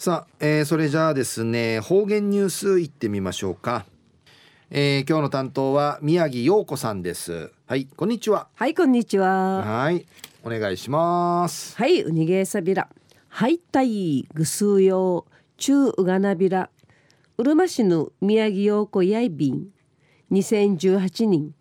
[0.00, 3.84] さあ、えー、それじゃあですね方言ニュースいってみましょうか、
[4.70, 7.52] えー、今日の担当は宮城陽子さんです。
[7.66, 8.48] はいこんにちは。
[8.54, 9.60] はいこんにちは。
[9.62, 10.06] はい
[10.42, 11.76] お願いします。
[11.76, 12.88] はいウニゲーサビラ
[13.28, 16.70] はいたいぐすうようちゅうがなびら。
[17.36, 19.68] うるま市の宮城陽子やいびん。
[20.32, 21.54] 2018年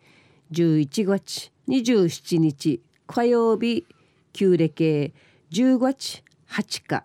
[0.54, 3.86] 11月27日火曜日
[4.32, 5.14] 旧暦
[5.52, 7.04] 10月8日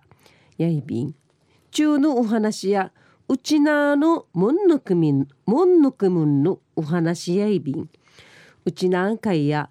[0.58, 1.14] やいびん
[1.74, 2.92] 中のお話や
[3.26, 7.90] うちなのもんのくみんもんのくむんのお話やいびん。
[8.64, 9.70] うちなんかいや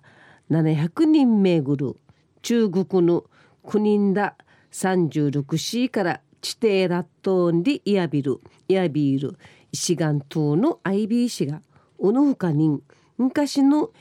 [0.51, 1.95] 700人めぐる
[2.41, 3.23] 中国の
[3.63, 4.35] 9人だ
[4.73, 9.37] 36市から地底ラットンでいやびるいやびる
[9.71, 11.61] 石岩島のアイビー氏が
[11.97, 12.83] おのほかに
[13.17, 13.91] 昔の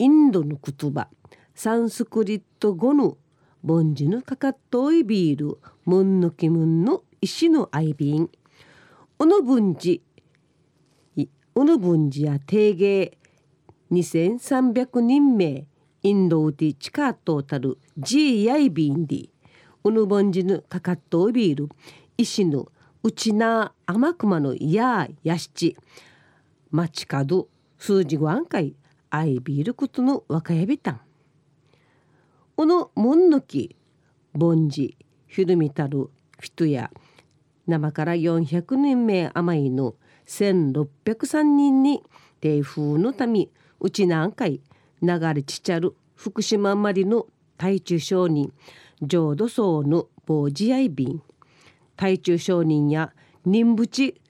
[0.00, 1.06] インドの言葉
[1.54, 3.16] サンスクリット語の
[3.62, 8.30] ボンジのかかっといビールムンのきムンの石のアイビン
[9.18, 10.02] おの文字
[11.54, 13.16] おの文字や定芸
[13.90, 15.66] 2300人名
[16.02, 19.28] インドウティチカートータルジーヤイビンディ
[19.86, 21.68] おの文字のかかっといビール。
[22.18, 22.66] 石の
[23.04, 25.76] うちな甘熊のややしち。
[26.72, 27.46] 街角
[27.78, 28.74] 数字ご案会
[29.10, 31.00] アイビールことの若やびたん。
[32.56, 33.76] おのもんのき
[34.32, 34.96] ぼんじ
[35.28, 36.90] ひるみたるフィトや
[37.66, 39.94] 生から400年目甘いの
[40.26, 42.02] 1603人に
[42.40, 43.48] 低風のため
[43.80, 44.60] うちなんかい
[45.02, 47.26] 流れちちゃる福島まりの
[47.58, 48.52] 大中商人
[49.02, 51.22] 浄土層の傍地愛便
[51.96, 53.12] 大中商人や
[53.44, 54.20] 人淵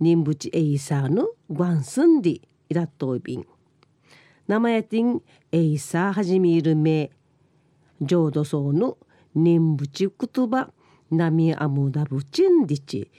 [0.00, 3.46] 人淵エイサーのワンスンディイラットイビン
[4.50, 7.12] 生やてんエイサーはじめるめ。
[8.00, 8.98] 浄土層の
[9.32, 10.72] 人淵言葉。
[11.10, 13.10] ナミアムダブチンディチ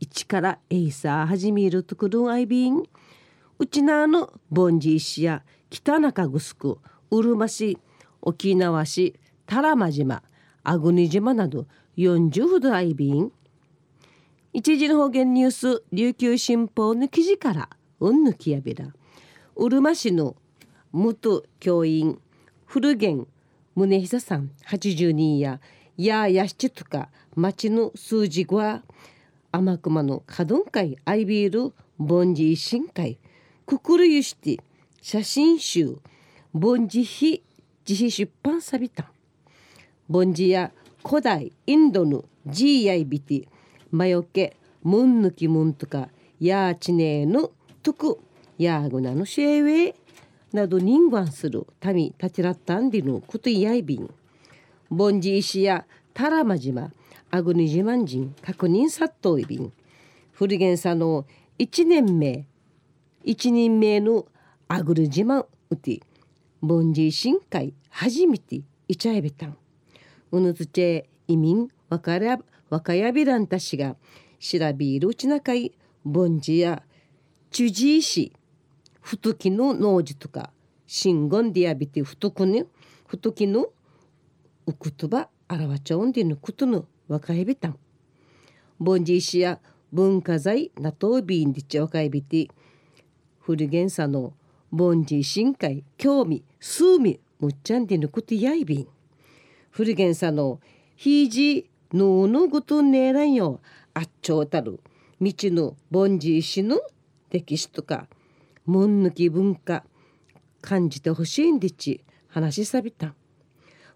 [0.00, 2.82] 一からエイサー始めるとくるアイビン
[3.58, 6.78] うちなのボンジ石や北中城
[7.10, 7.78] うるま市
[8.22, 10.22] 沖縄市多良間島
[10.64, 11.66] 粟国島など
[11.98, 13.30] 40ほどアイビン
[14.54, 17.68] 一時の方言ニュース琉球新報の記事から
[18.00, 18.86] うんぬきやびら
[19.56, 20.36] うるま市の
[20.92, 22.18] 元教員
[22.64, 23.28] 古源
[23.74, 25.60] 宗久さん80人や
[25.96, 28.82] ややしちとか町の数字は
[29.52, 33.18] 天熊の角会アイビールボンジー新会
[33.64, 34.58] くくるゆして
[35.00, 35.96] 写真集
[36.52, 37.42] ボンジヒ
[37.88, 39.10] 自費出版さびた
[40.08, 40.72] ボンジや
[41.04, 43.48] 古代インドのジーヤイビティ
[43.90, 46.08] 魔除けムンヌキムンとか
[46.40, 47.50] ヤーチネーの
[47.82, 48.18] トク
[48.58, 49.94] ヤーグナのシェーウェ
[50.52, 54.10] など人間する民たちらったんでのことやいびん。
[54.90, 56.92] ボンジーシやタラマジマ、
[57.30, 59.72] アグネジマンジン、確認殺到便。
[60.32, 61.26] フルゲンサの
[61.58, 62.46] 一年目、
[63.24, 64.26] 一人目の
[64.68, 66.02] アグルマンウティ、
[66.60, 69.56] ボンジー深海、初めてイチャエビタン。
[70.30, 73.96] ウヌツチェ、移民、若やびらんたしが、
[74.38, 75.72] シラビールチナカイ、
[76.04, 76.82] ボンジーや、
[77.50, 78.32] チュジーシ、
[79.00, 80.52] フトキノノ農ジとか、
[80.86, 82.66] シンゴンディアビティ、フトキの、
[83.06, 83.66] フトキノ、
[84.66, 87.78] うくとばあらわちゃうんでぬことの若いびたん
[88.78, 89.60] ボンジーシや
[89.92, 92.48] 文化財なとびんでち若いびて
[93.40, 94.34] 古源さの
[94.72, 98.88] ボンジー深海興味数味むっちゃんでぬことやいびん
[99.70, 100.60] 古源さの
[100.96, 103.60] ひいじののごとねえらんよ
[103.94, 104.80] あっちょうたる
[105.20, 106.80] 道のボンジー氏の
[107.30, 108.08] 歴史とか
[108.64, 109.84] もんぬき文化
[110.60, 113.14] 感じてほしいんでち話しさびたボ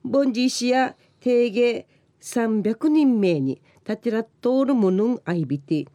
[0.04, 1.86] ンジー氏や定芸
[2.20, 5.86] 300人名に立てらっとおるものんあいびて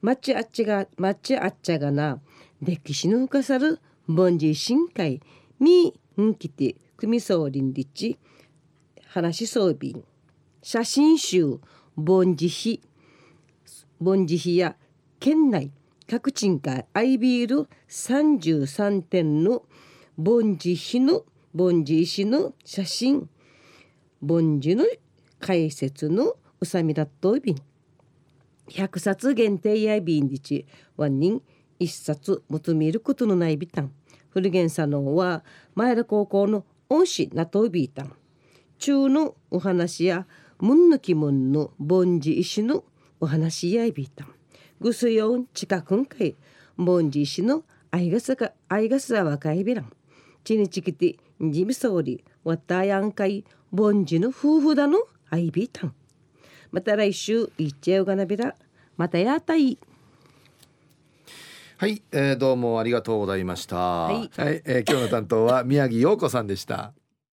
[0.00, 2.20] まちあっちがまちあっちゃがな
[2.62, 5.20] 歴史の深さるボンジー深海
[5.58, 8.18] みんきて組総林立
[9.06, 10.04] 話しそうびん
[10.62, 11.58] 写真集
[11.96, 12.80] ボンジヒ
[14.00, 14.76] ボンジヒや
[15.18, 15.72] 県内
[16.08, 19.64] 各地がアイビール33点の
[20.16, 21.24] ボンジヒの
[21.54, 23.28] ボンジ石の写真
[24.20, 24.84] ボンジの
[25.38, 27.56] 解説のうさみだといびん。
[28.68, 30.66] 100冊限定やいびんりち
[30.96, 31.42] ワン人
[31.78, 33.92] 一冊求めることのないビタン
[34.30, 35.44] 古源さんのは
[35.74, 38.12] 前田高校の恩師なといびいたん。
[38.78, 40.26] 中のお話や
[40.58, 42.84] ムンのきムンのボンジ石の
[43.20, 44.28] お話やいびいたん。
[44.80, 46.36] ぐすよん近くんかい
[46.76, 49.92] ボンジ石の愛がさが愛がさわかいびらん。
[50.44, 53.44] ちにちきてジミソーリわたやんかい。
[53.70, 54.98] ボンジの夫婦だの
[55.30, 55.94] 愛びいたん
[56.70, 58.54] また来週いっちゃうがなびら
[58.96, 59.78] またやたい
[61.76, 63.76] はい、えー、どうもありがとうございました。
[63.76, 66.92] はいえー今日の担当は宮城陽子さんでした。